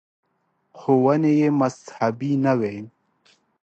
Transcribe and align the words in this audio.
•ښوونې 0.79 1.31
یې 1.41 1.49
مذهبي 1.61 2.33
نه 2.45 2.53
وې. 2.59 2.75